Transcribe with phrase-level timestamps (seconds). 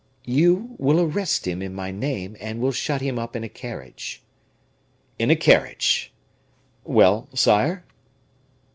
[0.25, 4.23] "You will arrest him in my name, and will shut him up in a carriage."
[5.19, 6.11] "In a carriage.
[6.83, 7.85] Well, sire?"